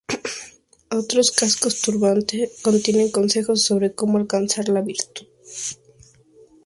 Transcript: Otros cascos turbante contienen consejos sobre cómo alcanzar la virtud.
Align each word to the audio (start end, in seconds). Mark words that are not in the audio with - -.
Otros 0.89 1.29
cascos 1.29 1.79
turbante 1.83 2.49
contienen 2.63 3.11
consejos 3.11 3.61
sobre 3.61 3.93
cómo 3.93 4.17
alcanzar 4.17 4.67
la 4.67 4.81
virtud. 4.81 5.27